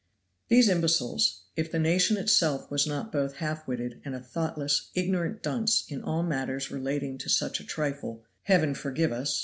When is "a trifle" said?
7.59-8.23